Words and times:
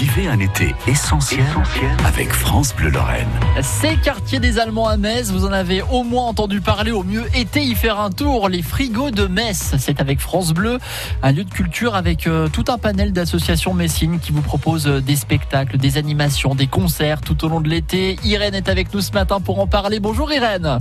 Vivez 0.00 0.28
un 0.28 0.38
été 0.38 0.74
essentiel, 0.86 1.44
avec 2.06 2.32
France 2.32 2.74
Bleu 2.74 2.88
Lorraine. 2.88 3.28
Ces 3.60 3.96
quartiers 3.96 4.40
des 4.40 4.58
Allemands 4.58 4.88
à 4.88 4.96
Metz, 4.96 5.30
vous 5.30 5.44
en 5.44 5.52
avez 5.52 5.82
au 5.82 6.04
moins 6.04 6.24
entendu 6.24 6.62
parler, 6.62 6.90
au 6.90 7.02
mieux 7.02 7.26
été 7.36 7.60
y 7.60 7.74
faire 7.74 8.00
un 8.00 8.08
tour. 8.08 8.48
Les 8.48 8.62
frigos 8.62 9.10
de 9.10 9.26
Metz, 9.26 9.74
c'est 9.76 10.00
avec 10.00 10.18
France 10.18 10.54
Bleu, 10.54 10.78
un 11.22 11.32
lieu 11.32 11.44
de 11.44 11.50
culture 11.50 11.96
avec 11.96 12.26
euh, 12.26 12.48
tout 12.48 12.64
un 12.68 12.78
panel 12.78 13.12
d'associations 13.12 13.74
messines 13.74 14.20
qui 14.20 14.32
vous 14.32 14.40
proposent 14.40 14.86
euh, 14.88 15.00
des 15.02 15.16
spectacles, 15.16 15.76
des 15.76 15.98
animations, 15.98 16.54
des 16.54 16.66
concerts 16.66 17.20
tout 17.20 17.44
au 17.44 17.50
long 17.50 17.60
de 17.60 17.68
l'été. 17.68 18.16
Irène 18.24 18.54
est 18.54 18.70
avec 18.70 18.94
nous 18.94 19.02
ce 19.02 19.12
matin 19.12 19.38
pour 19.42 19.60
en 19.60 19.66
parler. 19.66 20.00
Bonjour 20.00 20.32
Irène. 20.32 20.78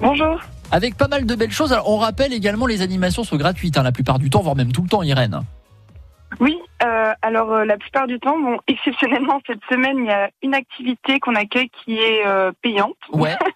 Bonjour. 0.00 0.40
Avec 0.72 0.96
pas 0.96 1.06
mal 1.06 1.24
de 1.24 1.34
belles 1.36 1.52
choses. 1.52 1.72
Alors, 1.72 1.88
on 1.88 1.98
rappelle 1.98 2.32
également 2.32 2.66
les 2.66 2.82
animations 2.82 3.22
sont 3.22 3.36
gratuites 3.36 3.78
hein, 3.78 3.84
la 3.84 3.92
plupart 3.92 4.18
du 4.18 4.28
temps, 4.28 4.42
voire 4.42 4.56
même 4.56 4.72
tout 4.72 4.82
le 4.82 4.88
temps, 4.88 5.04
Irène. 5.04 5.42
Oui, 6.40 6.58
euh, 6.82 7.12
alors 7.22 7.52
euh, 7.52 7.64
la 7.64 7.76
plupart 7.78 8.06
du 8.06 8.18
temps, 8.20 8.38
bon, 8.38 8.58
exceptionnellement 8.66 9.40
cette 9.46 9.64
semaine, 9.70 9.98
il 9.98 10.06
y 10.06 10.10
a 10.10 10.30
une 10.42 10.54
activité 10.54 11.18
qu'on 11.20 11.34
accueille 11.34 11.70
qui 11.70 11.98
est 11.98 12.26
euh, 12.26 12.52
payante. 12.62 12.96
Ouais. 13.12 13.36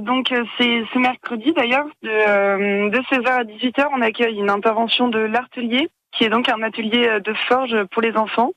Donc 0.00 0.28
c'est 0.58 0.82
ce 0.92 0.98
mercredi 0.98 1.52
d'ailleurs, 1.52 1.86
de, 2.02 2.08
euh, 2.08 2.90
de 2.90 2.98
16h 2.98 3.28
à 3.28 3.44
18h, 3.44 3.86
on 3.92 4.00
accueille 4.00 4.38
une 4.38 4.50
intervention 4.50 5.08
de 5.08 5.18
l'artelier, 5.18 5.90
qui 6.12 6.24
est 6.24 6.28
donc 6.28 6.48
un 6.48 6.62
atelier 6.62 7.20
de 7.20 7.34
forge 7.46 7.84
pour 7.92 8.02
les 8.02 8.16
enfants, 8.16 8.52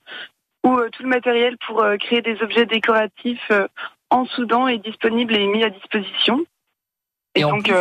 où 0.63 0.80
tout 0.91 1.03
le 1.03 1.09
matériel 1.09 1.58
pour 1.67 1.85
créer 1.99 2.22
des 2.22 2.41
objets 2.41 2.66
décoratifs 2.66 3.52
en 4.09 4.25
Soudan 4.25 4.67
est 4.67 4.77
disponible 4.80 5.35
et 5.35 5.45
mis 5.45 5.63
à 5.63 5.70
disposition. 5.70 6.45
Et, 7.35 7.41
Et 7.41 7.44
en 7.44 7.49
donc 7.58 7.66
plus- 7.66 7.73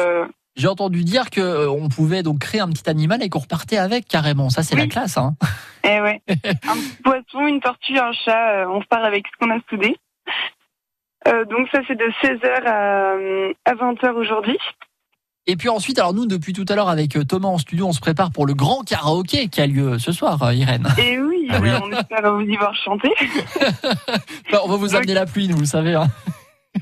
J'ai 0.57 0.69
entendu 0.69 1.03
dire 1.05 1.31
que 1.31 1.41
euh, 1.41 1.71
on 1.71 1.89
pouvait 1.89 2.23
donc 2.23 2.41
créer 2.41 2.61
un 2.61 2.69
petit 2.69 2.89
animal 2.89 3.23
et 3.23 3.29
qu'on 3.31 3.39
repartait 3.39 3.79
avec 3.79 4.07
carrément. 4.07 4.51
Ça, 4.51 4.63
c'est 4.63 4.75
Oui. 4.75 4.83
la 4.83 4.87
classe. 4.89 5.17
Hein. 5.19 5.35
Eh 5.85 6.01
ouais. 6.01 6.23
un 6.29 6.35
petit 6.75 7.03
poisson, 7.03 7.45
une 7.49 7.59
tortue, 7.61 7.99
un 7.99 8.13
chat, 8.13 8.53
euh, 8.63 8.67
on 8.69 8.79
repart 8.79 9.03
avec 9.05 9.25
ce 9.27 9.33
qu'on 9.45 9.51
a 9.53 9.59
soudé. 9.69 9.97
Euh, 11.27 11.45
donc 11.45 11.67
ça 11.73 11.81
c'est 11.89 11.97
de 11.97 12.05
16h 12.23 12.65
à, 12.67 13.15
euh, 13.17 13.53
à 13.65 13.73
20h 13.75 14.13
aujourd'hui. 14.13 14.59
Et 15.49 15.57
puis 15.57 15.69
ensuite, 15.69 15.99
alors 15.99 16.15
nous, 16.15 16.27
depuis 16.27 16.53
tout 16.53 16.65
à 16.69 16.77
l'heure 16.77 16.89
avec 16.89 17.19
Thomas 17.27 17.49
en 17.49 17.59
studio, 17.59 17.89
on 17.89 17.93
se 17.93 17.99
prépare 17.99 18.31
pour 18.31 18.47
le 18.47 18.55
grand 18.55 18.83
karaoké 18.85 19.49
qui 19.49 19.61
a 19.61 19.67
lieu 19.67 19.99
ce 19.99 20.13
soir, 20.13 20.53
Irène. 20.53 20.87
Et 20.99 21.19
oui, 21.19 21.49
Ah 21.51 21.59
oui. 21.61 21.71
on 21.83 21.91
espère 21.91 22.33
vous 22.33 22.43
y 22.43 22.57
voir 22.57 22.73
chanter. 22.77 23.11
Bah, 24.53 24.61
on 24.65 24.69
va 24.69 24.77
vous 24.77 24.95
amener 24.95 25.15
la 25.15 25.27
pluie, 25.27 25.49
nous, 25.49 25.57
vous 25.57 25.65
savez. 25.65 25.95
Hein. 25.97 26.07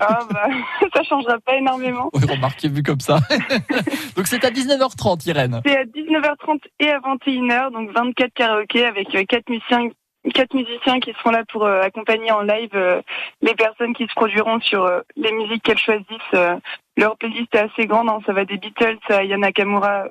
Ah 0.01 0.21
bah, 0.33 0.49
ça 0.95 1.03
changera 1.03 1.39
pas 1.41 1.57
énormément. 1.57 2.11
Oui, 2.15 2.23
remarquez, 2.29 2.69
vu 2.69 2.83
comme 2.83 3.01
ça. 3.01 3.19
donc 4.17 4.27
c'est 4.27 4.45
à 4.45 4.51
19h30, 4.51 5.29
Irène. 5.29 5.61
C'est 5.65 5.77
à 5.77 5.85
19h30 5.85 6.61
et 6.81 6.91
à 6.91 6.99
21h, 7.01 7.73
donc 7.73 7.91
24 7.93 8.33
karaokés 8.35 8.85
avec 8.87 9.15
euh, 9.15 9.25
quatre 9.25 9.49
musiciens, 9.49 9.89
quatre 10.35 10.55
musiciens 10.55 11.01
qui 11.01 11.13
seront 11.15 11.31
là 11.31 11.45
pour 11.51 11.65
euh, 11.65 11.83
accompagner 11.83 12.31
en 12.33 12.43
live 12.43 12.71
euh, 12.75 13.01
les 13.43 13.55
personnes 13.55 13.95
qui 13.95 14.05
se 14.07 14.15
produiront 14.15 14.61
sur 14.61 14.85
euh, 14.85 15.01
les 15.17 15.33
musiques 15.33 15.63
qu'elles 15.63 15.79
choisissent. 15.79 16.05
euh. 16.35 16.57
leur 16.97 17.17
playlist 17.17 17.55
est 17.55 17.59
assez 17.59 17.87
grande, 17.87 18.09
hein, 18.09 18.19
ça 18.27 18.33
va 18.33 18.45
des 18.45 18.57
Beatles 18.59 18.99
à 19.09 19.25
Yana 19.25 19.47
Nakamura 19.49 20.05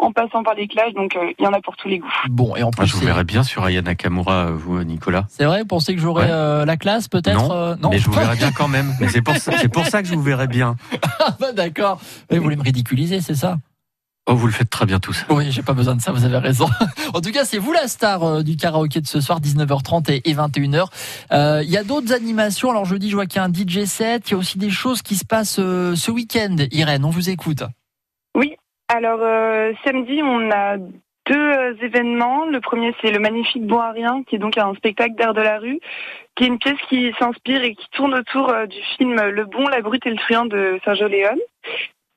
en 0.00 0.12
passant 0.12 0.42
par 0.42 0.54
les 0.54 0.66
Clash, 0.66 0.92
donc 0.94 1.14
euh, 1.16 1.32
il 1.38 1.44
y 1.44 1.46
en 1.46 1.52
a 1.52 1.60
pour 1.60 1.76
tous 1.76 1.88
les 1.88 1.98
goûts. 1.98 2.08
Bon, 2.28 2.56
et 2.56 2.62
en 2.62 2.66
Moi, 2.66 2.70
plus, 2.72 2.82
Ah, 2.82 2.86
je 2.86 2.94
vous 2.96 3.04
verrais 3.06 3.24
bien 3.24 3.42
sur 3.42 3.64
Aya 3.64 3.82
Nakamura, 3.82 4.46
euh, 4.46 4.56
vous, 4.56 4.82
Nicolas. 4.84 5.26
c'est 5.28 5.44
vrai, 5.44 5.60
vous 5.60 5.66
pensez 5.66 5.94
que 5.94 6.00
j'aurais 6.00 6.24
Ouais. 6.26 6.30
euh, 6.32 6.64
la 6.64 6.76
classe, 6.76 7.08
peut-être 7.08 7.38
Non, 7.48 7.52
euh, 7.52 7.74
Mais 7.90 7.98
je 7.98 8.06
vous 8.06 8.12
verrais 8.12 8.36
bien 8.36 8.50
quand 8.52 8.68
même. 8.68 8.94
Mais 9.00 9.08
c'est 9.08 9.22
pour, 9.22 9.36
ça- 9.36 9.52
c'est 9.58 9.68
pour 9.68 9.86
ça 9.86 10.02
que 10.02 10.08
je 10.08 10.14
vous 10.14 10.22
verrais 10.22 10.48
bien. 10.48 10.76
Ah 11.20 11.36
bah, 11.38 11.52
D'accord. 11.52 12.00
Mais 12.30 12.38
vous 12.38 12.44
voulez 12.44 12.56
me 12.56 12.62
ridiculiser, 12.62 13.20
c'est 13.20 13.34
ça? 13.34 13.58
Oh, 14.26 14.34
vous 14.34 14.46
le 14.46 14.52
faites 14.52 14.70
très 14.70 14.86
bien 14.86 15.00
tous. 15.00 15.24
Oui, 15.30 15.50
j'ai 15.50 15.62
pas 15.62 15.72
besoin 15.72 15.96
de 15.96 16.00
ça, 16.00 16.12
vous 16.12 16.24
avez 16.24 16.36
raison. 16.38 16.68
en 17.14 17.20
tout 17.20 17.32
cas, 17.32 17.44
c'est 17.44 17.58
vous 17.58 17.72
la 17.72 17.88
star 17.88 18.22
euh, 18.22 18.42
du 18.42 18.56
karaoké 18.56 19.00
de 19.00 19.06
ce 19.06 19.20
soir, 19.20 19.40
19h30 19.40 20.10
et, 20.12 20.30
et 20.30 20.34
21h. 20.34 20.86
Euh, 21.32 21.62
Il 21.64 21.70
y 21.70 21.76
a 21.76 21.82
d'autres 21.84 22.12
animations. 22.12 22.70
Alors 22.70 22.84
jeudi, 22.84 23.10
je 23.10 23.16
vois 23.16 23.26
qu'il 23.26 23.40
y 23.40 23.42
a 23.42 23.44
un 23.44 23.52
DJ 23.52 23.86
set. 23.86 24.28
Il 24.28 24.32
y 24.32 24.34
a 24.34 24.38
aussi 24.38 24.58
des 24.58 24.70
choses 24.70 25.02
qui 25.02 25.16
se 25.16 25.24
passent 25.24 25.58
euh, 25.58 25.96
ce 25.96 26.10
week-end. 26.10 26.54
Irène, 26.70 27.04
on 27.04 27.10
vous 27.10 27.28
écoute. 27.30 27.64
Alors 28.92 29.20
euh, 29.22 29.72
samedi, 29.84 30.20
on 30.20 30.50
a 30.50 30.76
deux 30.76 30.88
euh, 31.36 31.74
événements. 31.80 32.44
Le 32.46 32.60
premier, 32.60 32.92
c'est 33.00 33.12
le 33.12 33.20
magnifique 33.20 33.64
Bon 33.64 33.78
à 33.78 33.92
rien, 33.92 34.24
qui 34.24 34.34
est 34.34 34.40
donc 34.40 34.58
un 34.58 34.74
spectacle 34.74 35.14
d'art 35.14 35.32
de 35.32 35.40
la 35.40 35.60
rue, 35.60 35.78
qui 36.34 36.42
est 36.42 36.48
une 36.48 36.58
pièce 36.58 36.80
qui 36.88 37.14
s'inspire 37.16 37.62
et 37.62 37.76
qui 37.76 37.88
tourne 37.92 38.14
autour 38.14 38.48
euh, 38.50 38.66
du 38.66 38.82
film 38.96 39.14
Le 39.14 39.44
Bon, 39.44 39.68
la 39.68 39.80
Brute 39.80 40.04
et 40.06 40.10
le 40.10 40.16
Truand 40.16 40.46
de 40.46 40.80
Sergio 40.84 41.06
Leone. 41.06 41.38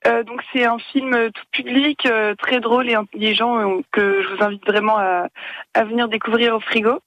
Euh, 0.08 0.24
donc 0.24 0.42
c'est 0.52 0.66
un 0.66 0.80
film 0.80 1.14
euh, 1.14 1.30
tout 1.30 1.46
public, 1.52 2.08
euh, 2.08 2.34
très 2.34 2.60
drôle 2.60 2.90
et 2.90 2.96
intelligent 2.96 3.82
que 3.92 4.24
je 4.24 4.28
vous 4.30 4.44
invite 4.44 4.66
vraiment 4.66 4.98
à, 4.98 5.28
à 5.76 5.84
venir 5.84 6.08
découvrir 6.08 6.56
au 6.56 6.60
frigo. 6.60 7.02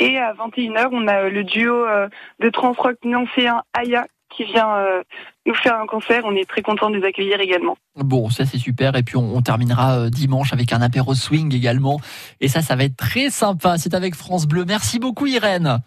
Et 0.00 0.18
à 0.18 0.34
21h, 0.34 0.88
on 0.92 1.08
a 1.08 1.30
le 1.30 1.44
duo 1.44 1.86
de 2.40 2.50
trans-rock 2.50 2.96
Aya 3.72 4.06
qui 4.30 4.44
vient 4.44 5.02
nous 5.46 5.54
faire 5.54 5.76
un 5.76 5.86
concert. 5.86 6.22
On 6.24 6.34
est 6.34 6.48
très 6.48 6.62
content 6.62 6.90
de 6.90 6.96
les 6.96 7.04
accueillir 7.04 7.40
également. 7.40 7.76
Bon, 7.96 8.30
ça 8.30 8.46
c'est 8.46 8.58
super. 8.58 8.96
Et 8.96 9.02
puis 9.02 9.16
on, 9.16 9.36
on 9.36 9.42
terminera 9.42 9.98
euh, 9.98 10.10
dimanche 10.10 10.52
avec 10.52 10.72
un 10.72 10.80
apéro 10.80 11.14
swing 11.14 11.54
également. 11.54 12.00
Et 12.40 12.48
ça, 12.48 12.62
ça 12.62 12.76
va 12.76 12.84
être 12.84 12.96
très 12.96 13.30
sympa. 13.30 13.78
C'est 13.78 13.94
avec 13.94 14.14
France 14.14 14.46
Bleu. 14.46 14.64
Merci 14.64 14.98
beaucoup, 14.98 15.26
Irène. 15.26 15.80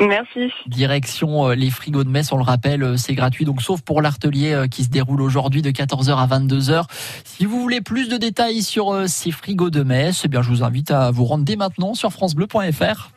Merci. 0.00 0.52
Direction 0.66 1.48
euh, 1.48 1.54
les 1.54 1.70
frigos 1.70 2.04
de 2.04 2.08
Metz, 2.08 2.32
on 2.32 2.36
le 2.36 2.42
rappelle, 2.42 2.82
euh, 2.82 2.96
c'est 2.96 3.14
gratuit, 3.14 3.44
donc 3.44 3.62
sauf 3.62 3.82
pour 3.82 4.02
l'artelier 4.02 4.52
euh, 4.52 4.66
qui 4.66 4.84
se 4.84 4.88
déroule 4.88 5.20
aujourd'hui 5.20 5.62
de 5.62 5.70
14h 5.70 6.16
à 6.16 6.26
22h. 6.26 6.84
Si 7.24 7.44
vous 7.44 7.60
voulez 7.60 7.80
plus 7.80 8.08
de 8.08 8.16
détails 8.16 8.62
sur 8.62 9.08
ces 9.08 9.30
frigos 9.30 9.70
de 9.70 9.82
Metz, 9.82 10.22
eh 10.24 10.28
bien 10.28 10.42
je 10.42 10.48
vous 10.48 10.64
invite 10.64 10.90
à 10.90 11.10
vous 11.10 11.24
rendre 11.24 11.44
dès 11.44 11.56
maintenant 11.56 11.94
sur 11.94 12.12
francebleu.fr. 12.12 13.10